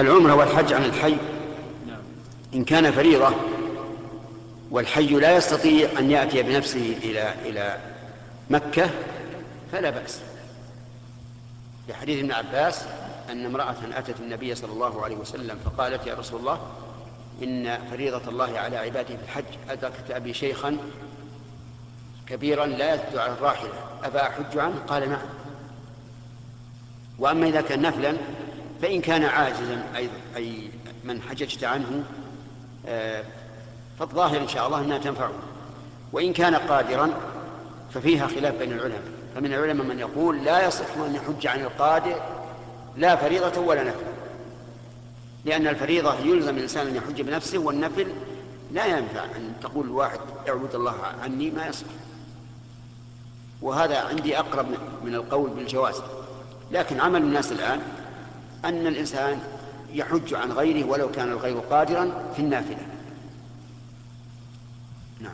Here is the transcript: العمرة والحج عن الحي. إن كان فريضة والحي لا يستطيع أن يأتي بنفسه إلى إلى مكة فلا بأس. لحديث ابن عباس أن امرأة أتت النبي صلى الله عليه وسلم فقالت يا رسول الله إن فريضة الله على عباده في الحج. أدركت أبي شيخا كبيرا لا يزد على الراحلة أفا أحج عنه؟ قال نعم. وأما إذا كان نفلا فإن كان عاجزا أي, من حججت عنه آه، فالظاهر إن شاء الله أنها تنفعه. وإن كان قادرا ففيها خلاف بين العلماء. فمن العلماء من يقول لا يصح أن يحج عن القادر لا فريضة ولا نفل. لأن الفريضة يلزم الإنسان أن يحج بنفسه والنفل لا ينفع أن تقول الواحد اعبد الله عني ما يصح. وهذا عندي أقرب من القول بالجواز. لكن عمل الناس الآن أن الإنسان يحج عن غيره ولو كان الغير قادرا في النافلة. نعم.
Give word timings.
العمرة 0.00 0.34
والحج 0.34 0.72
عن 0.72 0.84
الحي. 0.84 1.16
إن 2.54 2.64
كان 2.64 2.92
فريضة 2.92 3.34
والحي 4.70 5.06
لا 5.06 5.36
يستطيع 5.36 5.88
أن 5.98 6.10
يأتي 6.10 6.42
بنفسه 6.42 6.96
إلى 7.02 7.34
إلى 7.44 7.78
مكة 8.50 8.90
فلا 9.72 9.90
بأس. 9.90 10.20
لحديث 11.88 12.18
ابن 12.18 12.32
عباس 12.32 12.84
أن 13.30 13.44
امرأة 13.44 13.76
أتت 13.94 14.20
النبي 14.20 14.54
صلى 14.54 14.72
الله 14.72 15.04
عليه 15.04 15.16
وسلم 15.16 15.58
فقالت 15.64 16.06
يا 16.06 16.14
رسول 16.14 16.40
الله 16.40 16.60
إن 17.42 17.78
فريضة 17.90 18.28
الله 18.28 18.58
على 18.58 18.76
عباده 18.76 19.16
في 19.16 19.22
الحج. 19.24 19.44
أدركت 19.70 20.10
أبي 20.10 20.34
شيخا 20.34 20.76
كبيرا 22.26 22.66
لا 22.66 22.94
يزد 22.94 23.16
على 23.16 23.32
الراحلة 23.32 23.70
أفا 24.04 24.28
أحج 24.28 24.58
عنه؟ 24.58 24.74
قال 24.88 25.10
نعم. 25.10 25.20
وأما 27.18 27.46
إذا 27.46 27.60
كان 27.60 27.82
نفلا 27.82 28.16
فإن 28.82 29.00
كان 29.00 29.24
عاجزا 29.24 29.82
أي, 30.36 30.70
من 31.04 31.22
حججت 31.22 31.64
عنه 31.64 32.04
آه، 32.86 33.24
فالظاهر 33.98 34.40
إن 34.40 34.48
شاء 34.48 34.66
الله 34.66 34.80
أنها 34.80 34.98
تنفعه. 34.98 35.32
وإن 36.12 36.32
كان 36.32 36.54
قادرا 36.54 37.10
ففيها 37.94 38.26
خلاف 38.26 38.54
بين 38.54 38.72
العلماء. 38.72 39.02
فمن 39.34 39.54
العلماء 39.54 39.86
من 39.86 39.98
يقول 39.98 40.44
لا 40.44 40.66
يصح 40.66 40.96
أن 40.96 41.14
يحج 41.14 41.46
عن 41.46 41.60
القادر 41.60 42.20
لا 42.96 43.16
فريضة 43.16 43.60
ولا 43.60 43.84
نفل. 43.84 44.06
لأن 45.44 45.66
الفريضة 45.66 46.14
يلزم 46.14 46.56
الإنسان 46.56 46.86
أن 46.86 46.96
يحج 46.96 47.22
بنفسه 47.22 47.58
والنفل 47.58 48.06
لا 48.72 48.86
ينفع 48.86 49.24
أن 49.24 49.52
تقول 49.62 49.86
الواحد 49.86 50.20
اعبد 50.48 50.74
الله 50.74 50.94
عني 51.22 51.50
ما 51.50 51.66
يصح. 51.66 51.86
وهذا 53.62 53.98
عندي 53.98 54.38
أقرب 54.38 54.66
من 55.04 55.14
القول 55.14 55.50
بالجواز. 55.50 56.02
لكن 56.72 57.00
عمل 57.00 57.22
الناس 57.22 57.52
الآن 57.52 57.80
أن 58.64 58.86
الإنسان 58.86 59.38
يحج 59.92 60.34
عن 60.34 60.52
غيره 60.52 60.86
ولو 60.86 61.10
كان 61.10 61.28
الغير 61.28 61.58
قادرا 61.58 62.32
في 62.36 62.42
النافلة. 62.42 62.86
نعم. 65.20 65.32